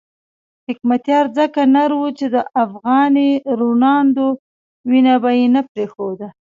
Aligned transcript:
حکمتیار 0.67 1.25
ځکه 1.37 1.61
نر 1.75 1.91
وو 1.97 2.09
چې 2.19 2.25
د 2.35 2.37
افغاني 2.63 3.29
روڼاندو 3.59 4.27
وینه 4.89 5.15
به 5.21 5.31
یې 5.37 5.45
نه 5.55 5.61
پرېښوده. 5.71 6.27